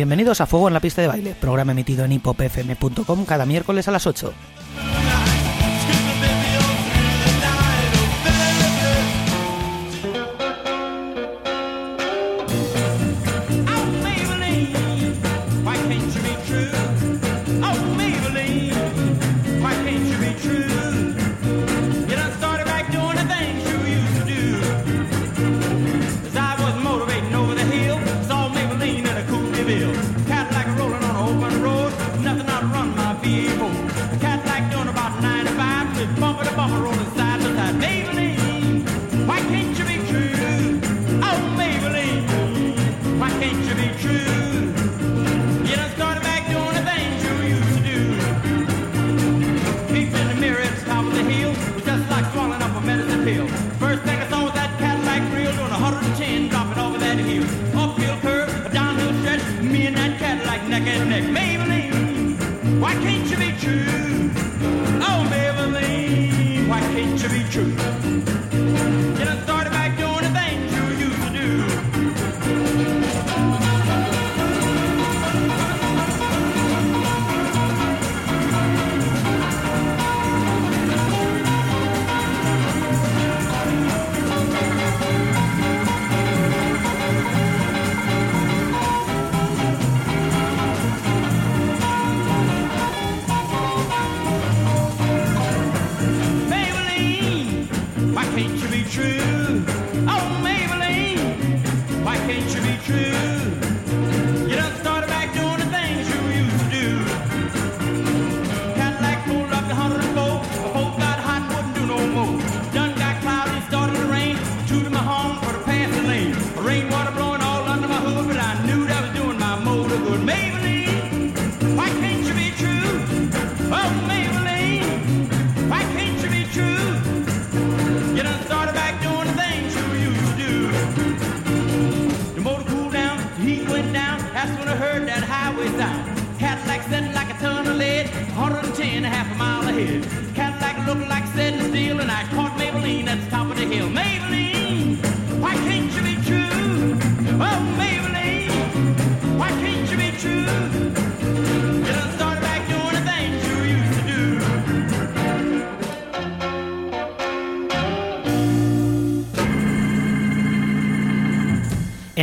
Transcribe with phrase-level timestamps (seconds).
[0.00, 3.90] Bienvenidos a Fuego en la pista de baile, programa emitido en hipopfm.com cada miércoles a
[3.90, 4.32] las 8.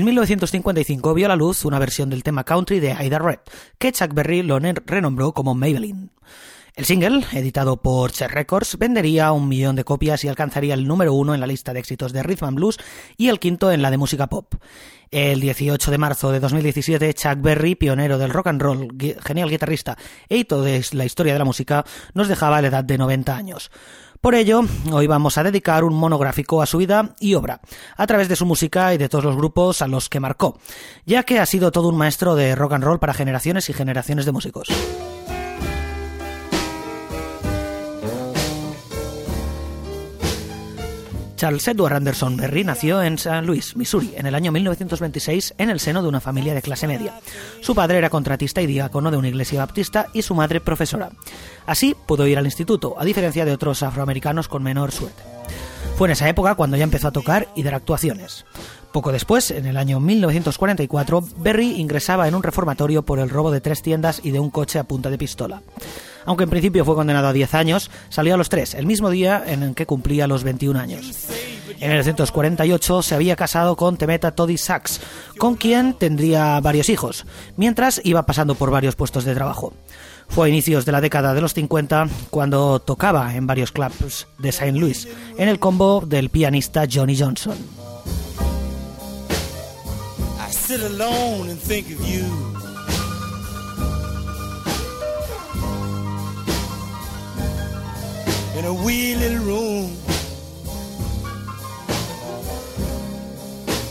[0.08, 3.40] 1955 vio a la luz una versión del tema country de Ida Red,
[3.78, 6.12] que Chuck Berry lo renombró como Maybelline.
[6.76, 11.14] El single, editado por Chet Records, vendería un millón de copias y alcanzaría el número
[11.14, 12.78] uno en la lista de éxitos de Rhythm and Blues
[13.18, 14.54] y el quinto en la de música pop.
[15.12, 18.88] El 18 de marzo de 2017, Chuck Berry, pionero del rock and roll,
[19.26, 19.98] genial guitarrista
[20.30, 21.84] e hito de la historia de la música,
[22.14, 23.72] nos dejaba a la edad de 90 años.
[24.22, 24.62] Por ello,
[24.92, 27.62] hoy vamos a dedicar un monográfico a su vida y obra,
[27.96, 30.58] a través de su música y de todos los grupos a los que marcó,
[31.06, 34.26] ya que ha sido todo un maestro de rock and roll para generaciones y generaciones
[34.26, 34.70] de músicos.
[41.38, 45.80] Charles Edward Anderson Berry nació en San Luis, Missouri, en el año 1926 en el
[45.80, 47.14] seno de una familia de clase media.
[47.62, 51.12] Su padre era contratista y diácono de una iglesia baptista y su madre profesora.
[51.68, 55.22] Así pudo ir al instituto, a diferencia de otros afroamericanos con menor suerte.
[55.96, 58.46] Fue en esa época cuando ya empezó a tocar y dar actuaciones.
[58.92, 63.62] Poco después, en el año 1944, Berry ingresaba en un reformatorio por el robo de
[63.62, 65.62] tres tiendas y de un coche a punta de pistola.
[66.28, 69.42] Aunque en principio fue condenado a 10 años, salió a los tres, el mismo día
[69.48, 71.30] en el que cumplía los 21 años.
[71.80, 75.00] En 1948 se había casado con Temeta Toddy Sachs,
[75.38, 77.26] con quien tendría varios hijos,
[77.56, 79.72] mientras iba pasando por varios puestos de trabajo.
[80.28, 84.50] Fue a inicios de la década de los 50 cuando tocaba en varios clubs de
[84.50, 84.74] St.
[84.74, 85.08] Louis,
[85.38, 87.58] en el combo del pianista Johnny Johnson.
[98.58, 99.96] In a wee little room.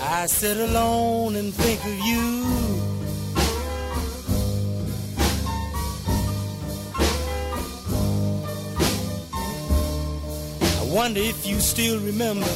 [0.03, 2.43] I sit alone and think of you.
[10.81, 12.51] I wonder if you still remember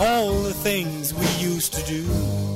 [0.00, 2.53] all the things we used to do.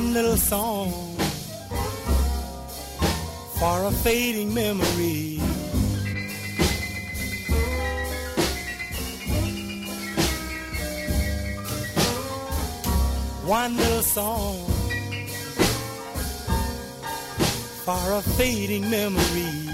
[0.00, 0.90] One little song
[3.58, 5.36] for a fading memory.
[13.44, 14.64] One little song
[17.84, 19.69] for a fading memory.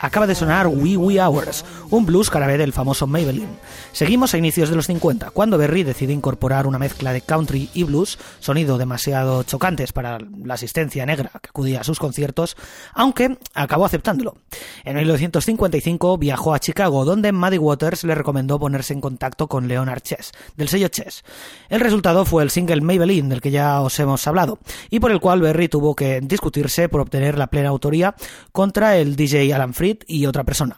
[0.00, 3.58] Acaba de sonar Wee Wee Hours, un blues carabé del famoso Maybelline.
[3.94, 7.84] Seguimos a inicios de los 50, cuando Berry decide incorporar una mezcla de country y
[7.84, 12.56] blues, sonido demasiado chocantes para la asistencia negra que acudía a sus conciertos,
[12.92, 14.34] aunque acabó aceptándolo.
[14.82, 20.00] En 1955 viajó a Chicago, donde Muddy Waters le recomendó ponerse en contacto con Leonard
[20.00, 21.22] Chess, del sello Chess.
[21.68, 24.58] El resultado fue el single Maybelline, del que ya os hemos hablado,
[24.90, 28.16] y por el cual Berry tuvo que discutirse por obtener la plena autoría
[28.50, 30.76] contra el DJ Alan Freed y otra persona.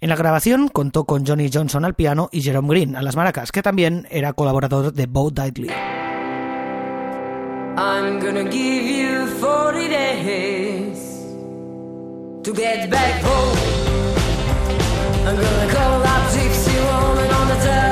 [0.00, 3.50] En la grabación contó con Johnny Johnson al piano y Jerome Green a las maracas,
[3.50, 5.68] que también era colaborador de Bo Diddley.
[7.76, 10.98] I'm gonna give you 40 days
[12.44, 13.58] to get back home.
[15.26, 17.85] I'm gonna call up Gypsy Woman on the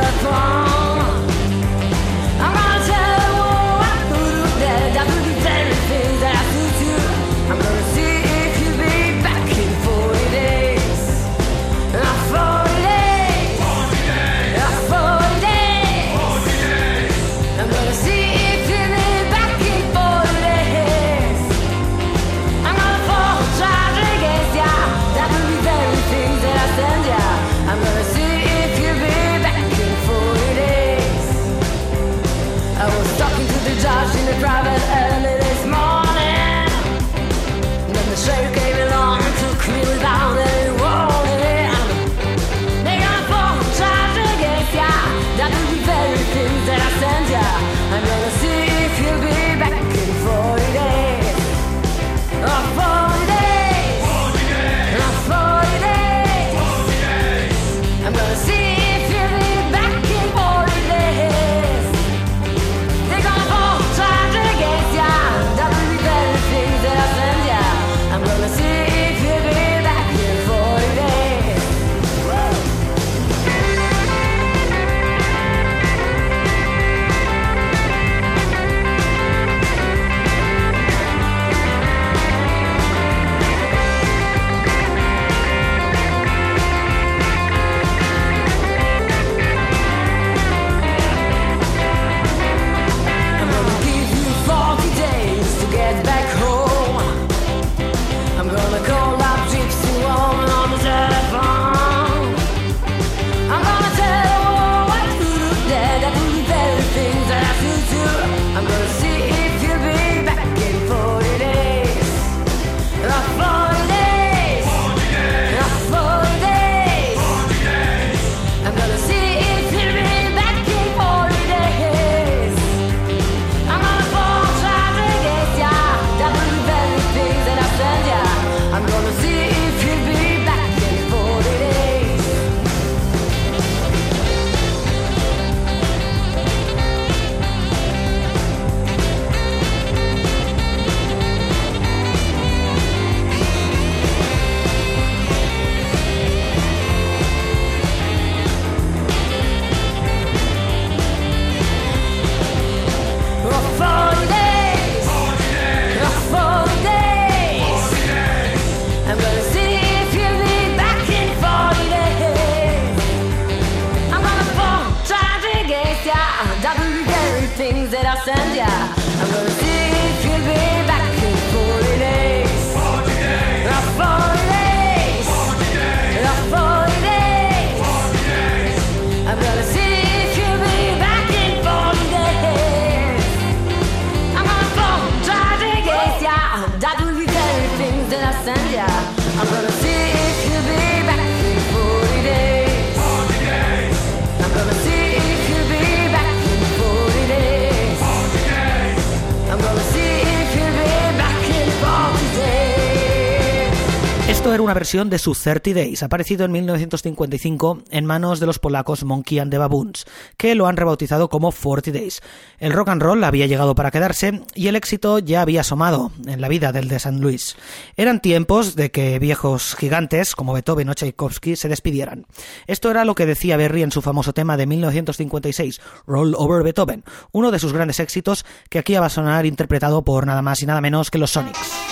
[204.84, 209.50] versión de su 30 Days, aparecido en 1955 en manos de los polacos Monkey and
[209.50, 210.04] the Baboons,
[210.36, 212.20] que lo han rebautizado como 40 Days.
[212.58, 216.42] El rock and roll había llegado para quedarse y el éxito ya había asomado en
[216.42, 217.56] la vida del de San Luis.
[217.96, 222.26] Eran tiempos de que viejos gigantes como Beethoven o Tchaikovsky se despidieran.
[222.66, 227.04] Esto era lo que decía Berry en su famoso tema de 1956, Roll Over Beethoven,
[227.32, 230.66] uno de sus grandes éxitos que aquí va a sonar interpretado por nada más y
[230.66, 231.83] nada menos que los Sonics.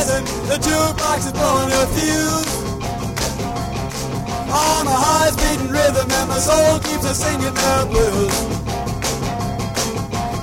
[0.00, 2.50] Rising, the jukebox is blowing a fuse.
[4.50, 8.36] On my heart's beating rhythm and my soul keeps a singing the blues.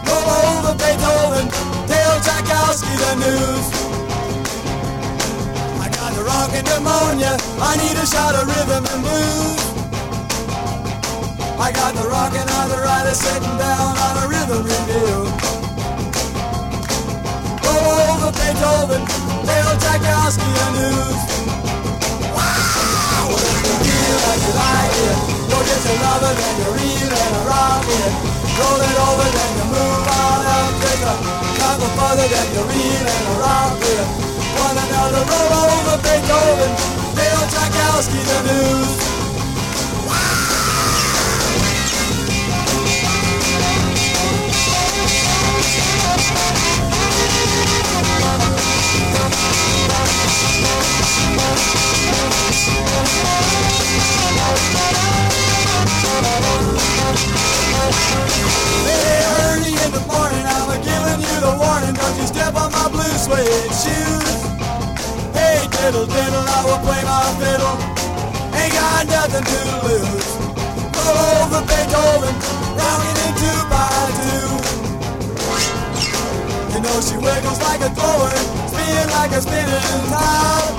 [0.06, 1.48] Go over Beethoven,
[1.90, 3.66] tell Tchaikovsky the news.
[5.84, 9.62] I got the rockin' pneumonia, I need a shot of rhythm and blues.
[11.60, 15.48] I got the rockin' arthritis sitting down on a rhythm review
[17.64, 19.27] Go over Beethoven,
[19.98, 21.22] And news.
[22.30, 23.34] Wow!
[23.34, 25.18] If you feel like you like it,
[25.50, 27.34] go get your lover, then you reel and.
[28.58, 30.74] Roll it over, then you move on up,
[31.82, 33.28] a further, then you reel and.
[34.62, 36.72] One another, roll over Beethoven,
[37.18, 39.07] Leo Tchaikovsky the news.
[77.08, 80.74] She wiggles like a thrower, spin like a spinning top.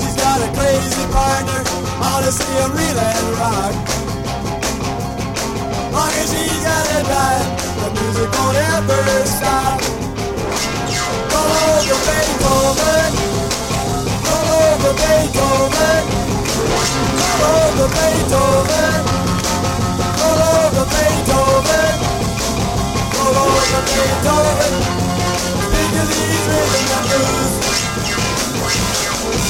[0.00, 1.60] She's got a crazy partner,
[2.00, 3.74] ought to see him reel and rock
[5.92, 7.50] long as he's got a dime,
[7.80, 9.00] the music won't ever
[9.36, 9.78] stop.
[11.30, 13.10] Roll over Beethoven,
[14.26, 16.02] roll over Beethoven,
[17.40, 19.00] roll over Beethoven,
[20.18, 21.94] roll over Beethoven,
[23.14, 24.93] roll over Beethoven.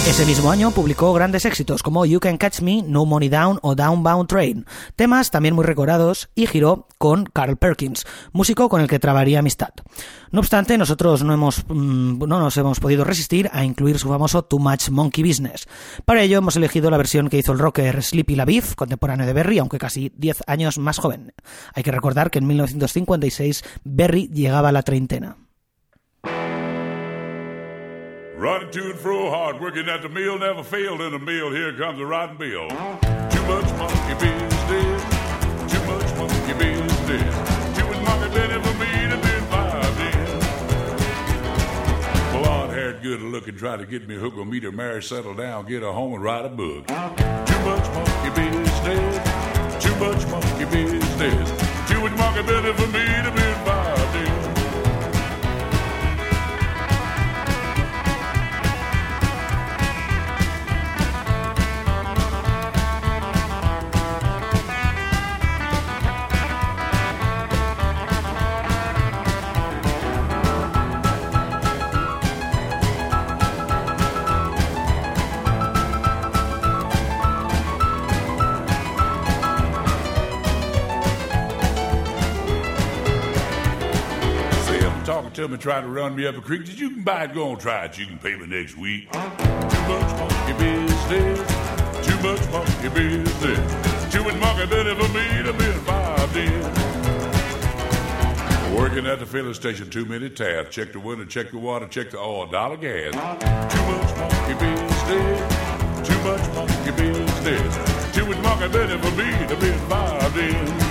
[0.06, 3.74] Ese mismo año publicó grandes éxitos como You Can Catch Me, No Money Down o
[3.74, 4.66] Downbound Train,
[4.96, 9.70] temas también muy recordados, y giró con Carl Perkins, músico con el que trabaría amistad.
[10.30, 14.44] No obstante, nosotros no, hemos, mm, no nos hemos podido resistir a incluir su famoso
[14.44, 15.66] Too Much Monkey Business.
[16.04, 19.58] Para ello hemos elegido la versión que hizo el rocker Sleepy LaBeef, contemporáneo de Berry,
[19.58, 21.32] aunque casi 10 años más joven.
[21.74, 25.38] Hay que recordar que en 1956 Berry llegaba a la treintena.
[28.36, 31.52] Running to and fro hard, working at the mill, never failed in the mill.
[31.52, 32.68] Here comes a rotten bill.
[32.68, 32.76] Too
[33.46, 35.04] much monkey business,
[35.72, 37.78] too much monkey business.
[37.78, 40.26] Too much monkey business for me to be involved in.
[42.42, 45.66] Blonde haired, good looking, try to get me hooked on me to marry, settle down,
[45.66, 46.88] get a home and write a book.
[46.88, 46.94] Too
[47.64, 49.18] much monkey business,
[49.82, 51.50] too much monkey business.
[51.88, 54.43] Too much monkey business for me to be involved in.
[85.22, 86.64] Tell me try to run me up a creek.
[86.64, 87.96] Did you can buy it, go on try it.
[87.98, 89.10] You can pay me next week.
[89.12, 91.38] Too much monkey business.
[92.06, 94.12] Too much monkey business.
[94.12, 96.62] Too much monkey business for me to be involved in.
[98.76, 100.74] Working at the filling station, too many tabs.
[100.74, 103.12] Check the window, check the water, check the oil, dollar gas.
[103.12, 106.08] Too much monkey business.
[106.08, 108.14] Too much monkey business.
[108.14, 110.83] Too much monkey business for me to be involved in.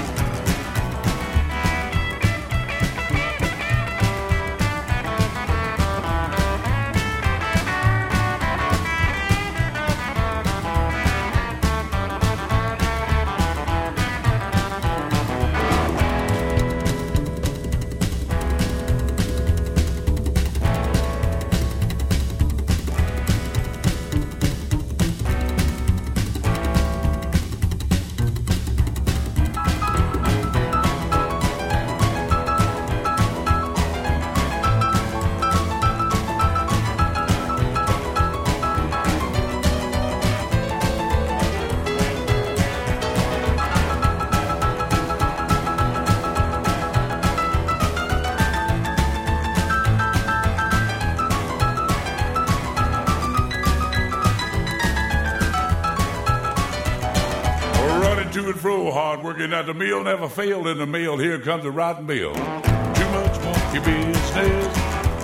[59.64, 61.18] And the meal never failed in the meal.
[61.18, 62.34] Here comes a rotten meal.
[62.34, 64.34] Too much monkey business.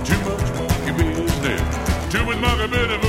[0.07, 2.09] Too much monkey business.
[2.09, 3.08] Too much monkey business.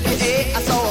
[0.00, 0.83] 抜け遊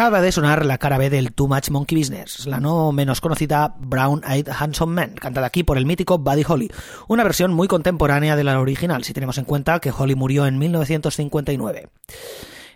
[0.00, 3.74] Acaba de sonar la cara B del Too Much Monkey Business, la no menos conocida
[3.78, 6.70] Brown Eyed Handsome Man, cantada aquí por el mítico Buddy Holly,
[7.06, 10.58] una versión muy contemporánea de la original, si tenemos en cuenta que Holly murió en
[10.58, 11.90] 1959.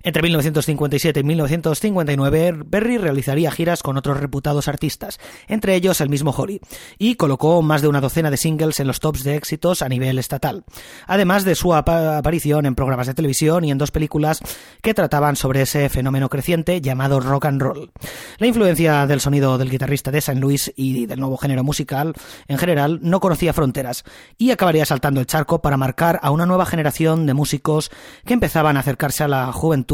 [0.06, 6.30] Entre 1957 y 1959, Berry realizaría giras con otros reputados artistas, entre ellos el mismo
[6.30, 6.60] Holly,
[6.98, 10.18] y colocó más de una docena de singles en los tops de éxitos a nivel
[10.18, 10.64] estatal,
[11.06, 14.40] además de su aparición en programas de televisión y en dos películas
[14.82, 17.90] que trataban sobre ese fenómeno creciente llamado rock and roll.
[18.36, 22.12] La influencia del sonido del guitarrista de San Luis y del nuevo género musical
[22.46, 24.04] en general no conocía fronteras
[24.36, 27.90] y acabaría saltando el charco para marcar a una nueva generación de músicos
[28.26, 29.93] que empezaban a acercarse a la juventud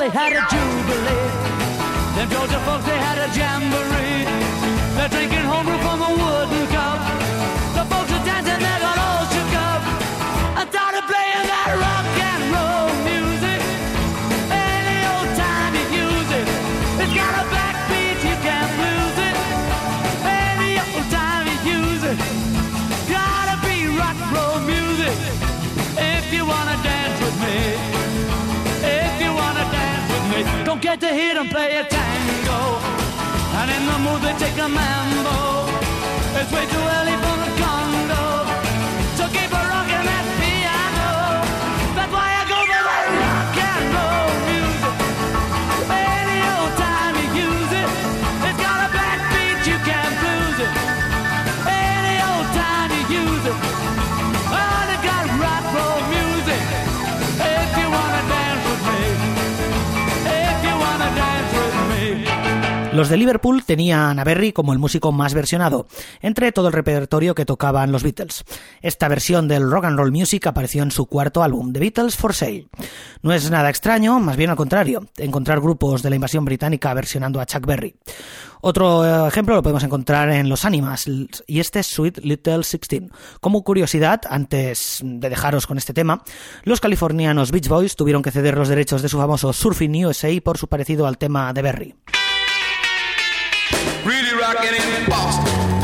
[0.00, 0.69] they had a Jew.
[30.90, 32.60] get to hear them play a tango.
[33.58, 35.38] And in the mood they take a mambo.
[36.38, 37.59] It's way too early for the
[62.92, 65.86] Los de Liverpool tenían a Berry como el músico más versionado,
[66.20, 68.44] entre todo el repertorio que tocaban los Beatles.
[68.82, 72.34] Esta versión del rock and roll music apareció en su cuarto álbum, The Beatles for
[72.34, 72.66] Sale.
[73.22, 77.40] No es nada extraño, más bien al contrario, encontrar grupos de la invasión británica versionando
[77.40, 77.94] a Chuck Berry.
[78.60, 83.12] Otro eh, ejemplo lo podemos encontrar en Los Animas, y este es Sweet Little Sixteen.
[83.40, 86.24] Como curiosidad, antes de dejaros con este tema,
[86.64, 90.58] los californianos Beach Boys tuvieron que ceder los derechos de su famoso Surfing USA por
[90.58, 91.94] su parecido al tema de Berry.
[94.04, 95.79] really rocking in Boston.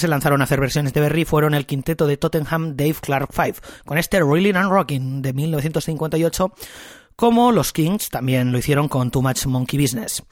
[0.00, 3.54] se lanzaron a hacer versiones de Berry fueron el quinteto de Tottenham Dave Clark Five,
[3.84, 6.52] con este Reeling and Rocking de 1958,
[7.14, 10.22] como los Kings también lo hicieron con Too Much Monkey Business.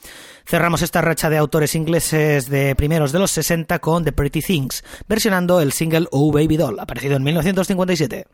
[0.46, 4.82] Cerramos esta racha de autores ingleses de primeros de los 60 con The Pretty Things,
[5.06, 8.26] versionando el single Oh Baby Doll, aparecido en 1957.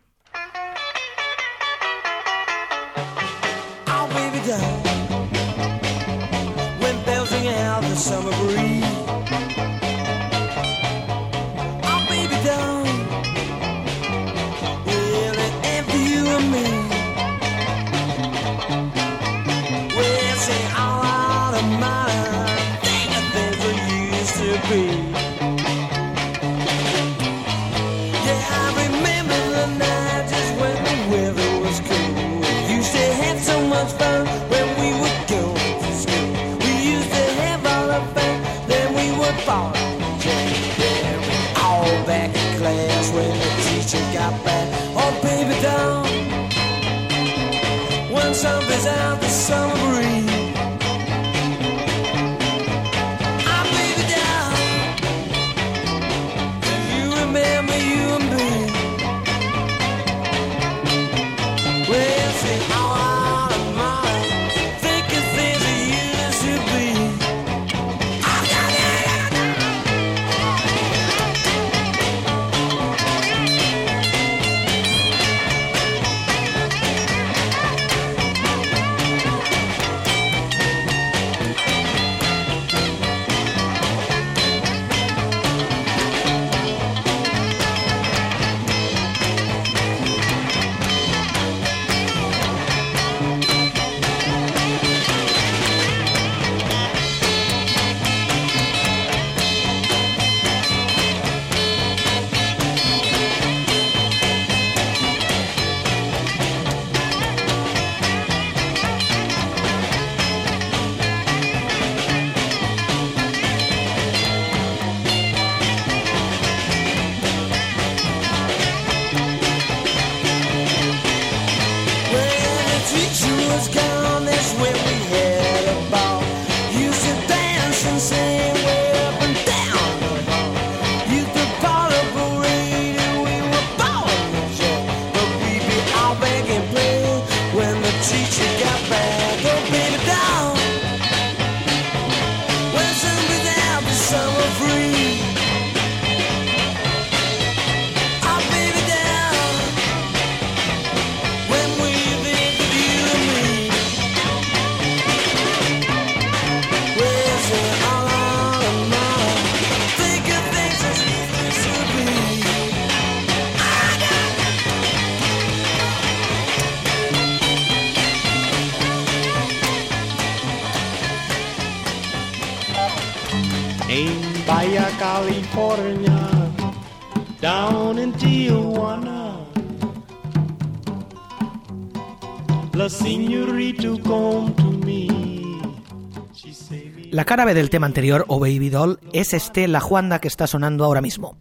[187.36, 191.00] B del tema anterior, o Baby Doll, es este La Juanda que está sonando ahora
[191.00, 191.36] mismo.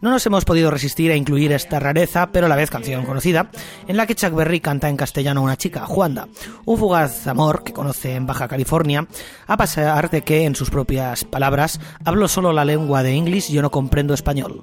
[0.00, 3.50] No nos hemos podido resistir a incluir esta rareza, pero a la vez canción conocida,
[3.86, 6.26] en la que Chuck Berry canta en castellano a una chica, Juanda,
[6.64, 9.06] un fugaz amor que conoce en Baja California,
[9.46, 13.52] a pesar de que, en sus propias palabras, hablo solo la lengua de inglés y
[13.52, 14.62] yo no comprendo español.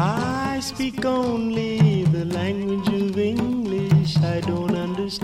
[0.00, 1.87] I speak only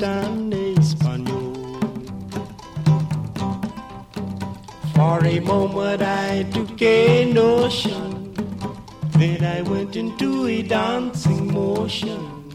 [0.03, 1.55] Espanol.
[4.95, 8.35] For a moment I took a notion.
[9.17, 12.51] Then I went into a dancing motion.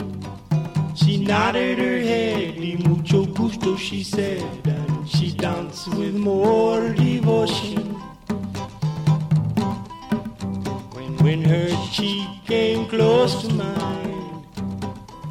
[0.95, 7.93] She nodded her head, y mucho gusto, she said, and she danced with more devotion.
[10.93, 14.18] When, when her cheek came close to mine,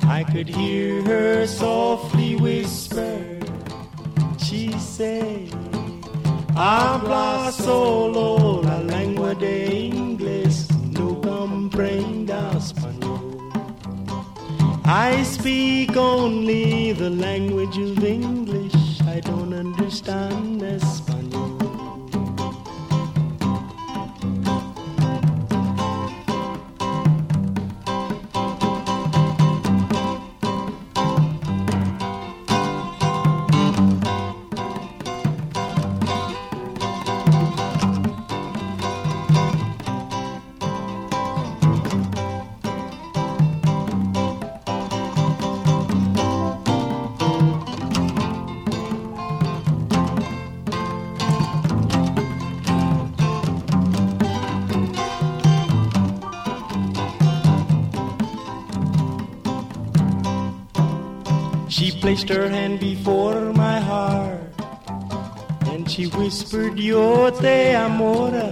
[0.08, 3.38] I could hear her softly whisper.
[4.38, 5.52] She said,
[6.54, 13.52] Habla solo la lengua de inglés, no comprenda español.
[14.86, 19.02] I speak only the language of English.
[19.02, 21.07] I don't understand Espanol.
[62.08, 64.40] Placed her hand before my heart
[65.66, 68.48] and she whispered, Yo te amora.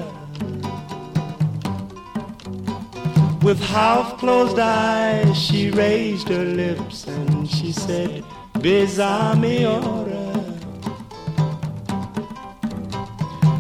[3.43, 8.23] With half closed eyes, she raised her lips and she said,
[8.61, 10.27] Besame ahora.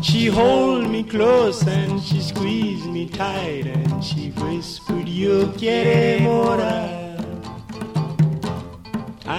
[0.02, 7.05] She hold me close and she squeezed me tight and she whispered, Yo quiere mora.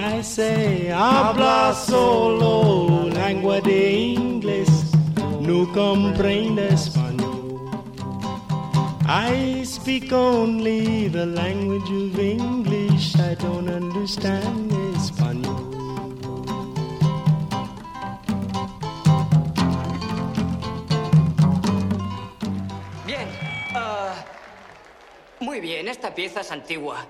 [0.00, 4.68] I say, habla solo lengua de inglés,
[5.40, 7.68] no comprende español.
[9.04, 15.66] I speak only the language of English, I don't understand español.
[23.04, 23.28] Bien.
[23.74, 24.14] ah,
[25.40, 27.04] muy bien, esta pieza es antigua.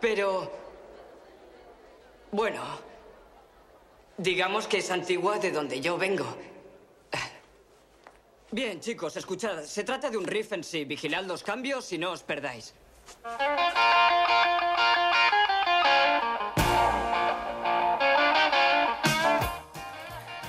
[0.00, 0.67] Pero...
[2.32, 2.62] Bueno.
[4.16, 6.26] Digamos que es antigua de donde yo vengo.
[8.50, 9.62] Bien, chicos, escuchad.
[9.64, 10.84] Se trata de un riff en sí.
[10.84, 12.74] Vigilad los cambios y no os perdáis.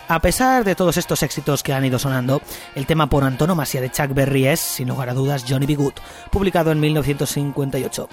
[0.08, 2.42] A pesar de todos estos éxitos que han ido sonando,
[2.74, 5.92] el tema por antonomasia de Chuck Berry es, sin lugar a dudas, Johnny B.
[6.32, 8.10] Publicado en 1958.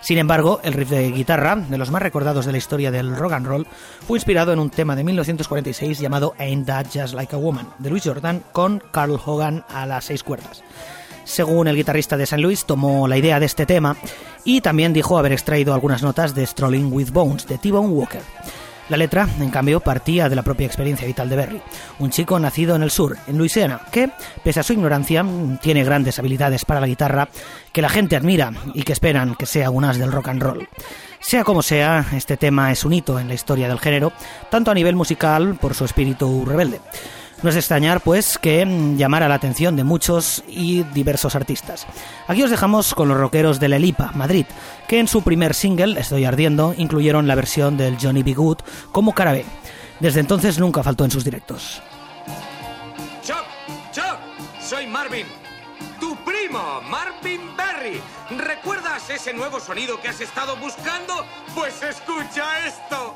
[0.00, 3.32] Sin embargo, el riff de guitarra, de los más recordados de la historia del rock
[3.32, 3.66] and roll,
[4.06, 7.90] fue inspirado en un tema de 1946 llamado Ain't That Just Like a Woman, de
[7.90, 10.62] Louis Jordan, con Carl Hogan a las seis cuerdas.
[11.24, 13.96] Según el guitarrista de San Luis, tomó la idea de este tema
[14.44, 18.22] y también dijo haber extraído algunas notas de Strolling with Bones, de T-Bone Walker.
[18.88, 21.60] La letra, en cambio, partía de la propia experiencia vital de Berry,
[21.98, 24.10] un chico nacido en el sur, en Luisiana, que,
[24.42, 25.24] pese a su ignorancia,
[25.60, 27.28] tiene grandes habilidades para la guitarra,
[27.72, 30.68] que la gente admira y que esperan que sea un as del rock and roll.
[31.20, 34.12] Sea como sea, este tema es un hito en la historia del género,
[34.50, 36.80] tanto a nivel musical por su espíritu rebelde.
[37.42, 38.66] No es de extrañar, pues, que
[38.96, 41.86] llamara la atención de muchos y diversos artistas.
[42.26, 44.46] Aquí os dejamos con los rockeros de La Elipa, Madrid,
[44.88, 48.34] que en su primer single, Estoy Ardiendo, incluyeron la versión del Johnny B.
[48.34, 48.58] Good
[48.90, 49.44] como cara B.
[50.00, 51.80] Desde entonces nunca faltó en sus directos.
[53.22, 53.44] Chuck,
[53.92, 54.18] Chuck,
[54.60, 55.26] soy Marvin.
[56.00, 58.00] Tu primo, Marvin Berry.
[58.36, 61.24] ¿Recuerdas ese nuevo sonido que has estado buscando?
[61.54, 63.14] Pues escucha esto.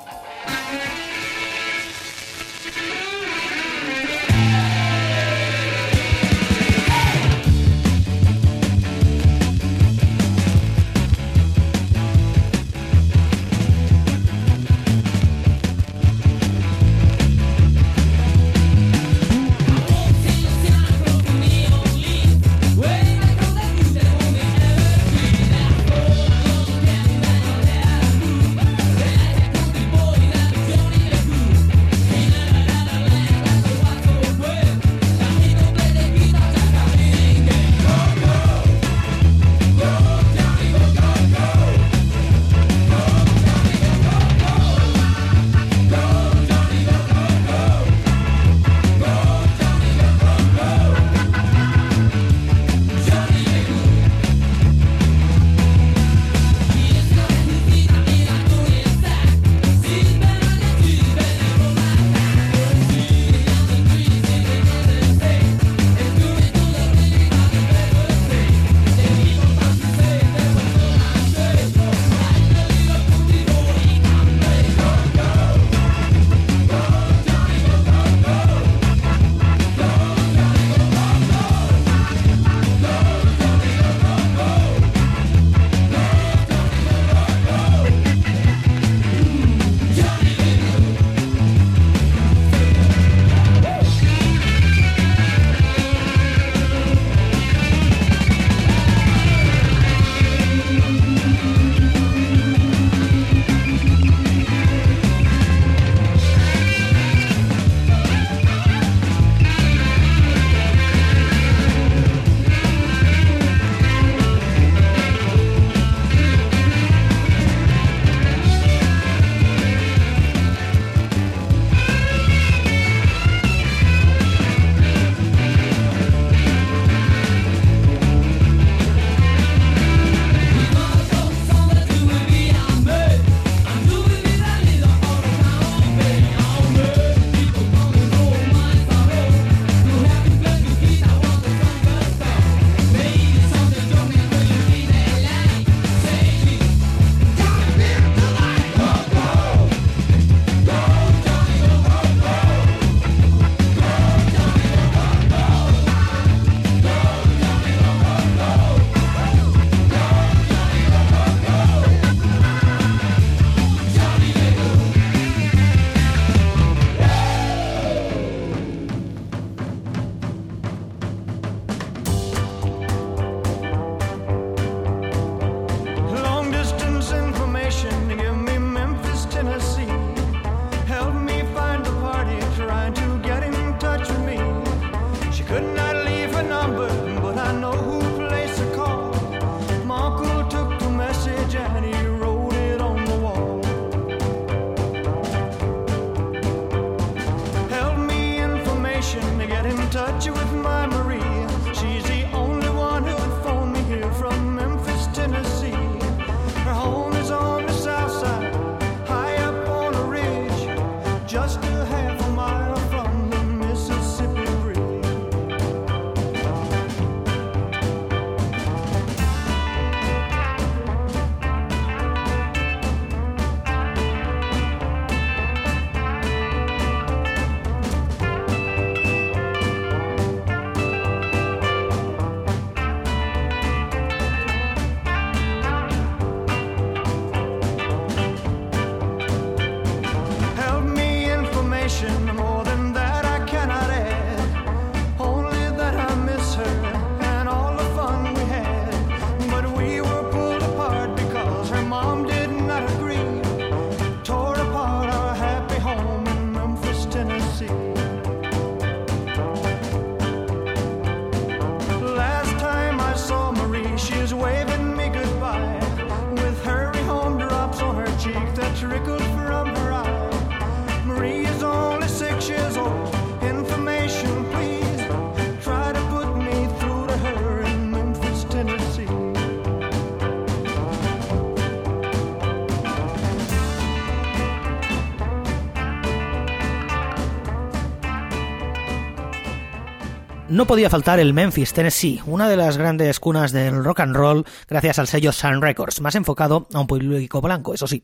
[290.53, 294.44] No podía faltar el Memphis, Tennessee, una de las grandes cunas del rock and roll
[294.68, 298.03] gracias al sello Sun Records, más enfocado a un público blanco, eso sí.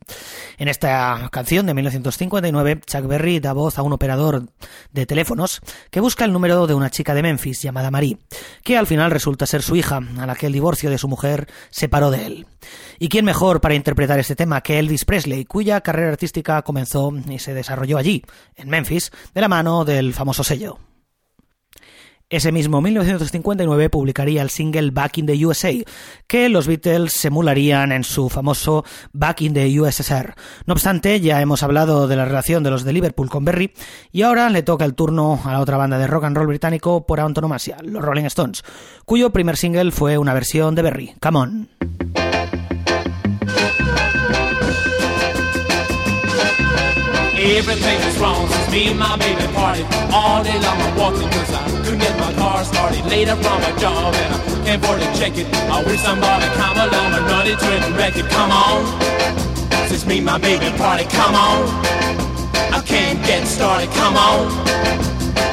[0.56, 4.44] En esta canción de 1959, Chuck Berry da voz a un operador
[4.92, 8.16] de teléfonos que busca el número de una chica de Memphis llamada Marie,
[8.64, 11.48] que al final resulta ser su hija, a la que el divorcio de su mujer
[11.68, 12.46] separó de él.
[12.98, 17.40] ¿Y quién mejor para interpretar este tema que Elvis Presley, cuya carrera artística comenzó y
[17.40, 18.24] se desarrolló allí,
[18.56, 20.78] en Memphis, de la mano del famoso sello?
[22.30, 25.72] Ese mismo 1959 publicaría el single Back in the USA,
[26.26, 30.34] que los Beatles emularían en su famoso Back in the USSR.
[30.66, 33.72] No obstante, ya hemos hablado de la relación de los de Liverpool con Berry,
[34.12, 37.06] y ahora le toca el turno a la otra banda de rock and roll británico
[37.06, 38.62] por antonomasia, los Rolling Stones,
[39.06, 41.68] cuyo primer single fue una versión de Berry, Come On.
[51.88, 53.02] Couldn't get my car started.
[53.06, 55.46] Later from my job and I can't afford to check it.
[55.72, 58.28] I wish somebody come along and run it and wreck it.
[58.28, 58.84] Come on.
[59.88, 61.64] Since me my baby party, come on.
[62.76, 64.52] I can't get started, come on.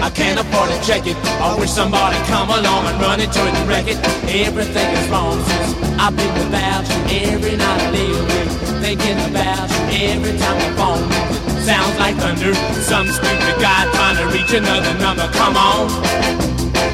[0.04, 1.16] I can't afford to check it.
[1.40, 3.98] I wish somebody come along and run it and wreck it.
[4.28, 5.72] Everything is wrong since
[6.04, 7.32] I've been without you.
[7.32, 8.52] Every night I lay awake
[8.84, 10.10] thinking about you.
[10.12, 11.35] Every time I phone.
[11.66, 12.54] Sounds like thunder.
[12.86, 15.28] Some stupid guy trying to reach another number.
[15.34, 15.90] Come on.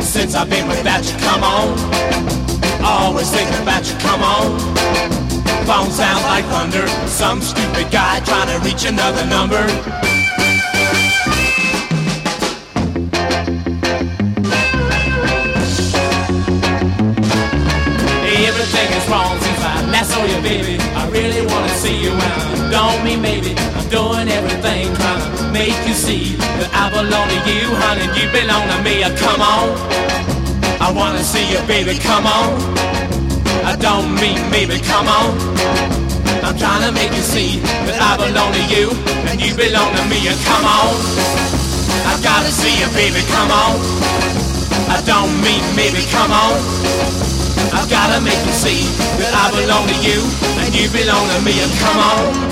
[0.02, 1.76] Since I've been without you, come on.
[2.82, 4.60] Always thinking about you, come on.
[5.68, 6.88] Phone sounds like thunder.
[7.08, 9.62] Some stupid guy trying to reach another number.
[18.48, 20.78] Everything is wrong since I last saw you, baby.
[20.96, 22.12] I really wanna see you
[22.72, 22.96] around.
[22.96, 27.40] Don't mean maybe I'm doing everything trying to make you see that I belong to
[27.52, 28.08] you, honey.
[28.16, 29.04] You belong to me.
[29.20, 29.76] Come on,
[30.82, 31.98] I wanna see you, baby.
[32.00, 32.60] Come on.
[33.64, 34.80] I don't mean maybe.
[34.80, 35.38] Come on.
[36.44, 38.90] I'm trying to make you see that I belong to you
[39.30, 40.28] and you belong to me.
[40.28, 40.92] Uh, Come on,
[42.08, 43.22] I gotta see you, baby.
[43.30, 43.78] Come on.
[44.90, 46.02] I don't mean maybe.
[46.12, 46.56] Come on.
[47.72, 48.84] I've gotta make you see
[49.22, 50.20] that I belong to you
[50.60, 51.56] and you belong to me.
[51.62, 52.52] And come on,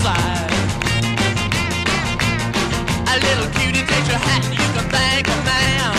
[0.00, 0.50] slide.
[3.12, 5.92] A little cutie takes your hat and you can thank a man.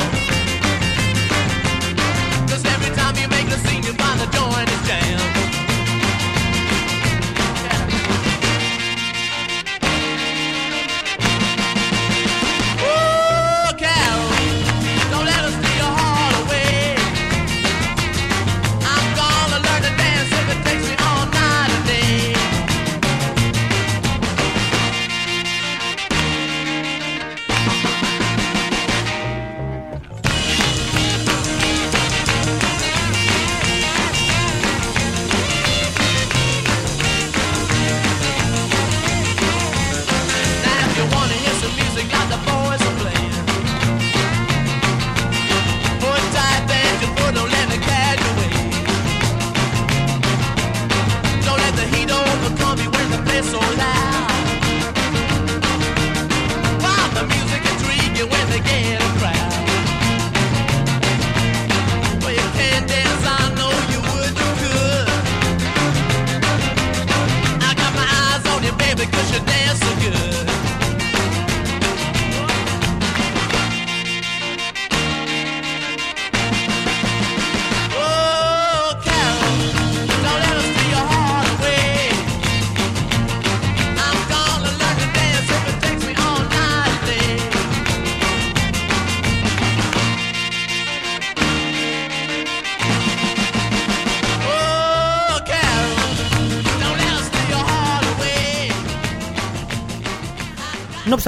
[2.50, 4.69] Cause every time you make a scene, you find a joint.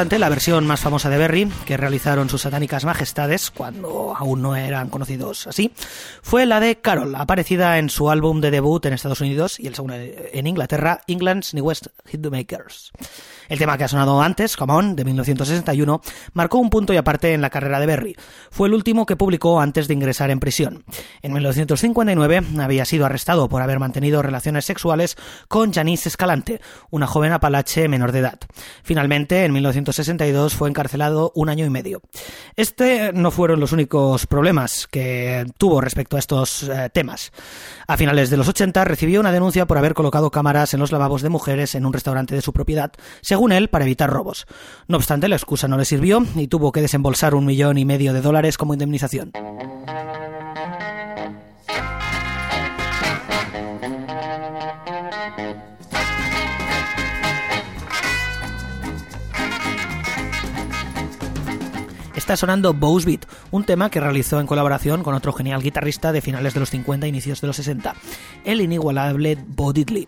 [0.02, 4.89] La versión más famosa de Berry, que realizaron sus satánicas majestades cuando aún no eran
[4.89, 5.72] conocidos así,
[6.24, 9.76] fue la de Carol, aparecida en su álbum de debut en Estados Unidos y el
[9.76, 12.91] segundo en Inglaterra, England's Newest Hitmakers.
[13.52, 17.34] El tema que ha sonado antes, Come On, de 1961, marcó un punto y aparte
[17.34, 18.16] en la carrera de Berry.
[18.49, 20.86] Fue el último que publicó antes de ingresar en prisión.
[21.22, 25.18] En 1959 había sido arrestado por haber mantenido relaciones sexuales
[25.49, 28.39] con Janice Escalante, una joven apalache menor de edad.
[28.84, 32.02] Finalmente, en 1962 fue encarcelado un año y medio.
[32.56, 37.34] Este no fueron los únicos problemas que tuvo respecto a estos eh, temas.
[37.86, 41.22] A finales de los 80 recibió una denuncia por haber colocado cámaras en los lavabos
[41.22, 42.93] de mujeres en un restaurante de su propiedad,
[43.52, 44.46] él, para evitar robos.
[44.88, 48.14] No obstante, la excusa no le sirvió y tuvo que desembolsar un millón y medio
[48.14, 49.32] de dólares como indemnización.
[62.32, 66.21] Está sonando Bows Beat, un tema que realizó en colaboración con otro genial guitarrista de
[66.21, 67.93] finales de los 50 e inicios de los 60,
[68.45, 70.07] el inigualable Bo Diddley.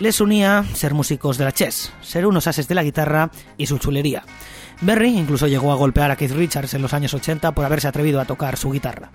[0.00, 3.78] Les unía ser músicos de la chess, ser unos ases de la guitarra y su
[3.78, 4.24] chulería.
[4.80, 8.20] Berry incluso llegó a golpear a Keith Richards en los años 80 por haberse atrevido
[8.20, 9.12] a tocar su guitarra.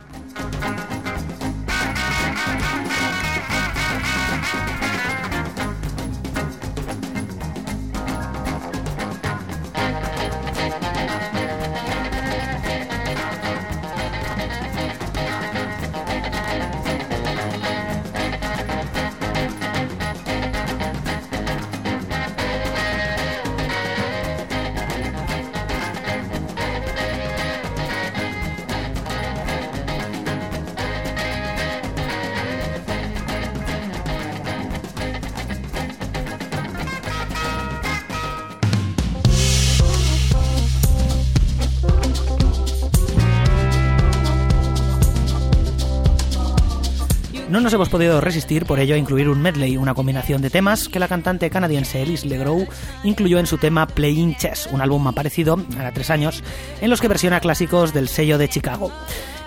[47.76, 51.08] Hemos podido resistir por ello a incluir un medley, una combinación de temas que la
[51.08, 52.64] cantante canadiense Elise Legros
[53.04, 56.44] incluyó en su tema Playing Chess, un álbum aparecido hará tres años,
[56.82, 58.92] en los que versiona clásicos del sello de Chicago.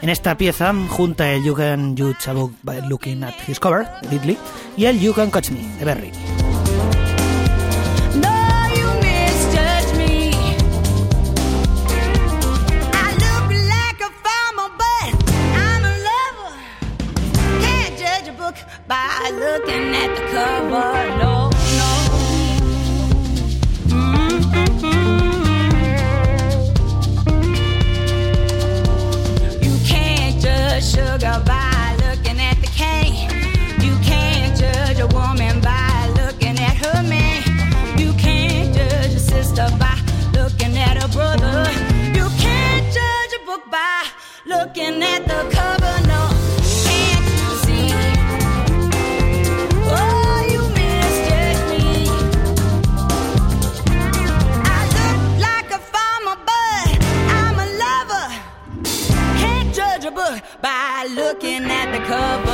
[0.03, 4.37] En esta pieza junta el You Can Judge a by Looking at His Cover, Diddley,
[4.77, 6.38] y el You Can Catch Me, de Berry.
[19.59, 20.93] Looking at the cover.
[21.19, 21.91] No, no.
[23.89, 24.95] Mm-mm-mm.
[29.65, 33.31] You can't judge sugar by looking at the cane.
[33.81, 37.43] You can't judge a woman by looking at her man.
[37.99, 39.99] You can't judge a sister by
[40.35, 41.69] looking at her brother.
[42.15, 44.05] You can't judge a book by
[44.47, 45.88] looking at the cover.
[62.09, 62.48] cup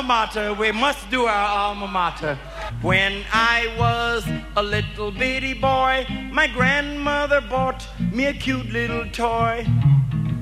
[0.00, 0.54] alma mater.
[0.54, 2.38] We must do our alma mater.
[2.80, 4.26] When I was
[4.56, 9.66] a little bitty boy, my grandmother bought me a cute little toy.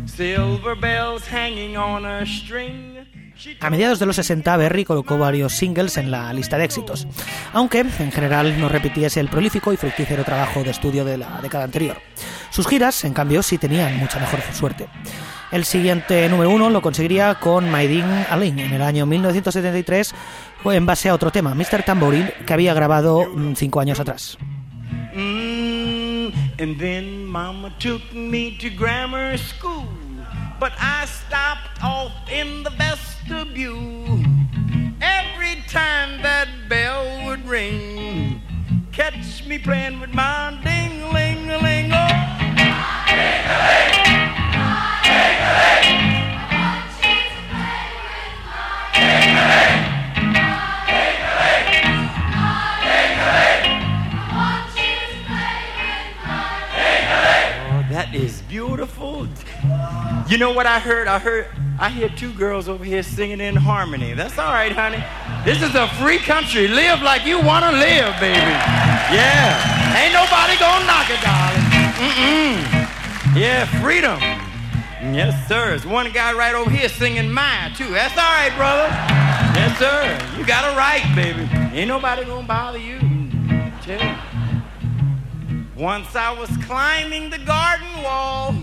[0.07, 2.98] Silver bells hanging on a string.
[3.61, 7.07] A mediados de los 60, Berry colocó varios singles en la lista de éxitos,
[7.53, 11.65] aunque en general no repitiese el prolífico y fructífero trabajo de estudio de la década
[11.65, 11.97] anterior.
[12.51, 14.89] Sus giras, en cambio, sí tenían mucha mejor suerte.
[15.51, 20.15] El siguiente número uno lo conseguiría con My Ding Alin en el año 1973,
[20.65, 21.85] en base a otro tema, Mr.
[21.85, 24.37] Tambourine, que había grabado mm, cinco años atrás.
[25.15, 26.29] Mm,
[26.59, 29.89] and then Mama took me to grammar school,
[30.61, 34.19] but I stopped off in the vestibule.
[35.01, 38.43] Every time that bell would ring,
[38.93, 41.93] catch me playing with my ding-a-ling-a-ling.
[41.93, 42.07] Oh.
[57.71, 58.98] Oh, that is beautiful.
[60.29, 61.09] You know what I heard?
[61.09, 61.47] I heard
[61.81, 64.13] I hear two girls over here singing in harmony.
[64.13, 65.03] That's all right, honey.
[65.43, 66.69] This is a free country.
[66.69, 68.53] Live like you want to live, baby.
[69.09, 69.97] Yeah.
[69.97, 71.65] Ain't nobody gonna knock it, darling.
[71.97, 73.39] Mm-mm.
[73.41, 74.21] Yeah, freedom.
[75.15, 75.71] Yes, sir.
[75.71, 77.89] There's one guy right over here singing mine, too.
[77.89, 78.89] That's all right, brother.
[79.57, 80.39] Yes, sir.
[80.39, 81.49] You got a right, baby.
[81.75, 82.99] Ain't nobody gonna bother you.
[83.81, 84.15] Tell you.
[85.75, 88.55] Once I was climbing the garden wall,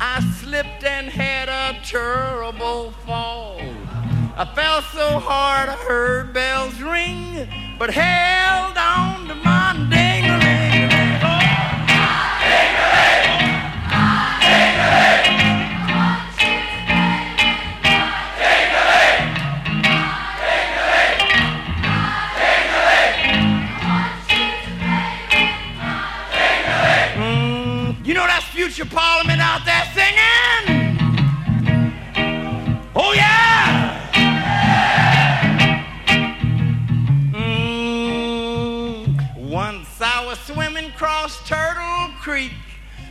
[0.00, 3.60] I slipped and had a terrible fall.
[4.36, 9.74] I fell so hard I heard bells ring, but held on to my
[27.16, 29.87] mm, you know that's future Parliament out there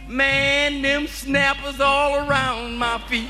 [0.08, 3.30] man, them snappers all around my feet.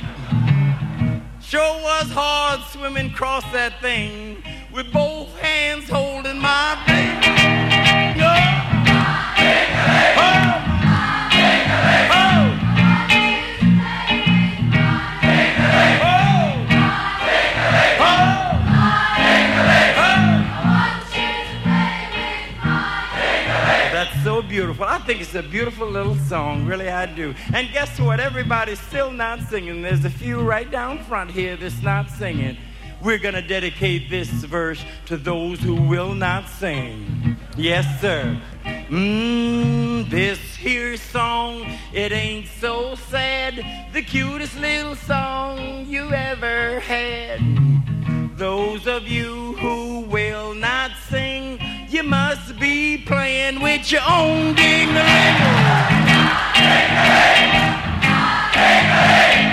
[1.41, 7.26] Sure was hard swimming across that thing with both hands holding my baby.
[24.77, 24.95] Beautiful.
[24.95, 27.33] I think it's a beautiful little song, really I do.
[27.53, 28.19] And guess what?
[28.19, 29.81] Everybody's still not singing.
[29.81, 32.57] There's a few right down front here that's not singing.
[33.01, 37.37] We're going to dedicate this verse to those who will not sing.
[37.55, 38.39] Yes, sir.
[38.63, 43.55] Mmm, this here song, it ain't so sad.
[43.93, 47.39] The cutest little song you ever had.
[48.37, 51.59] Those of you who will not sing,
[51.89, 54.89] you must be playing with your own ding
[58.89, 59.46] Oh,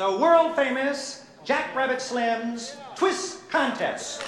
[0.00, 0.06] for.
[0.06, 4.22] It's a world famous Jack Rabbit Slim's Twist Contest.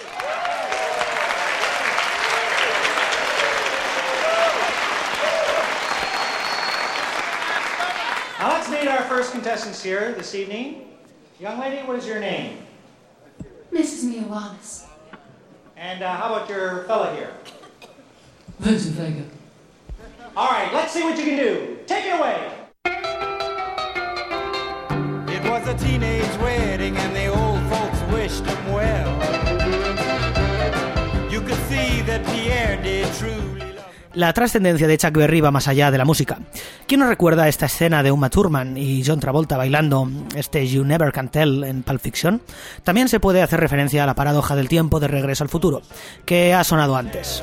[8.39, 10.89] Now let's meet our first contestants here this evening.
[11.39, 12.59] Young lady, what is your name?
[13.73, 14.05] Mrs.
[14.05, 14.87] Mia Wallace.
[15.77, 17.33] And uh, how about your fella here?
[18.59, 19.25] Vincent Vega.
[20.37, 21.79] All right, let's see what you can do.
[21.87, 22.53] Take it away.
[34.15, 36.39] La trascendencia de Chuck Berry va más allá de la música.
[36.87, 40.07] ¿Quién no recuerda esta escena de Uma Thurman y John Travolta bailando
[40.37, 42.43] este You Never Can Tell en Pulp Fiction?
[42.85, 45.81] También se puede hacer referencia a la paradoja del tiempo de Regreso al Futuro,
[46.27, 47.43] que ha sonado antes.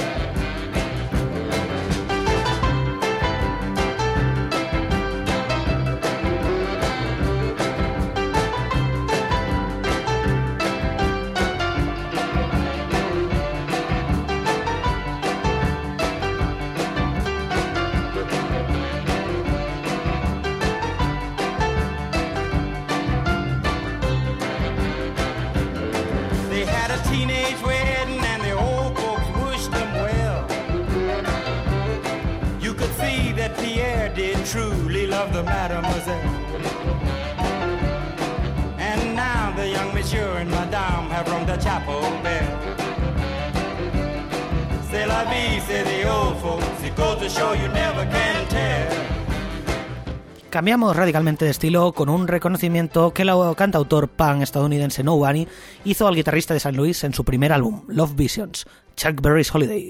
[50.49, 55.47] Cambiamos radicalmente de estilo con un reconocimiento que el cantautor pan estadounidense No Bunny
[55.85, 58.65] hizo al guitarrista de San Luis en su primer álbum, Love Visions,
[58.97, 59.87] Chuck Berry's Holiday.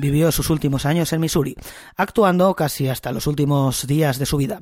[0.00, 1.54] Vivió sus últimos años en Missouri,
[1.96, 4.60] actuando casi hasta los últimos días de su vida.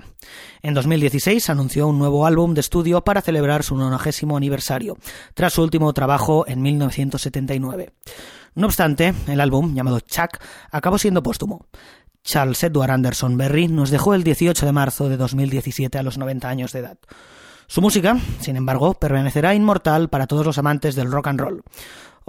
[0.62, 4.98] En 2016 anunció un nuevo álbum de estudio para celebrar su 90 aniversario,
[5.34, 7.92] tras su último trabajo en 1979.
[8.54, 10.38] No obstante, el álbum, llamado Chuck,
[10.70, 11.66] acabó siendo póstumo.
[12.24, 16.48] Charles Edward Anderson Berry nos dejó el 18 de marzo de 2017 a los 90
[16.48, 16.98] años de edad.
[17.70, 21.62] Su música, sin embargo, permanecerá inmortal para todos los amantes del rock and roll.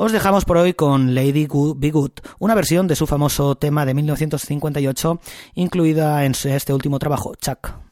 [0.02, 3.86] Os dejamos por hoy con Lady Good Be Good, una versión de su famoso tema
[3.86, 5.20] de 1958,
[5.56, 7.89] incluida en este último trabajo, Chuck.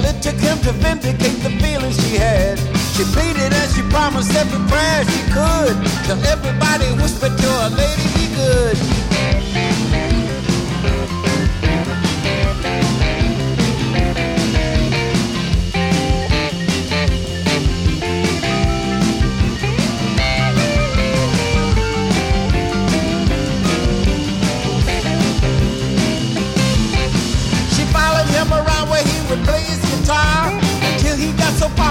[0.00, 2.58] Till it took him to vindicate the feelings she had.
[2.96, 5.76] She pleaded and she promised every prayer she could.
[6.06, 9.09] Till everybody whispered to her, lady, be good.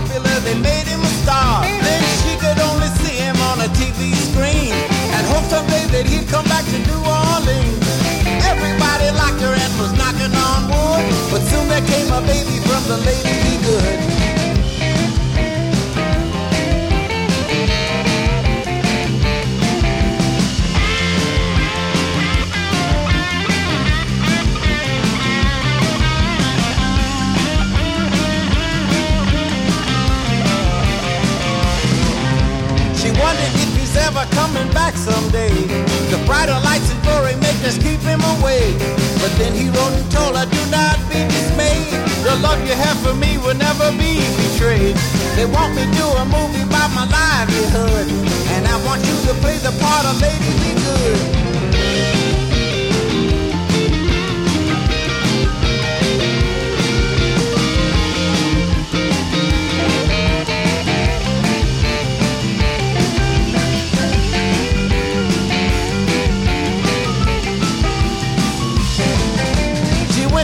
[0.10, 1.62] Popular they made him a star.
[1.64, 6.28] Then she could only see him on a TV screen and hope someday that he'd
[6.28, 7.86] come back to New Orleans.
[8.50, 12.84] Everybody liked her and was knocking on wood, but soon there came a baby from
[12.90, 14.09] the lady be good.
[33.90, 35.50] He's ever coming back someday.
[36.14, 38.74] The brighter lights and furry makers keep him away.
[39.22, 41.94] But then he wrote and told her, do not be dismayed.
[42.24, 44.96] The love you have for me will never be betrayed.
[45.36, 48.08] They want me to do a movie about my livelihood.
[48.54, 51.39] And I want you to play the part of Lady Be Good.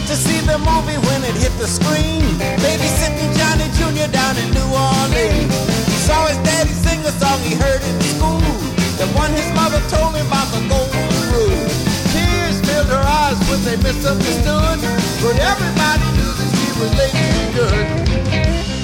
[0.07, 2.21] To see the movie when it hit the screen.
[2.61, 4.11] Babysitting Johnny Jr.
[4.11, 5.49] down in New Orleans.
[5.89, 8.41] He saw his daddy sing a song he heard in school.
[9.01, 11.65] The one his mother told him about the golden rule.
[12.13, 14.77] Tears filled her eyes when they misunderstood.
[15.25, 18.74] But everybody knew that she was lady good.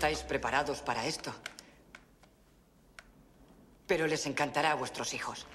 [0.00, 1.30] Estáis preparados para esto.
[3.86, 5.46] Pero les encantará a vuestros hijos.